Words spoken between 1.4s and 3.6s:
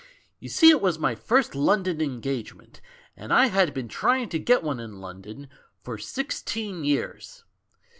London engagement, and I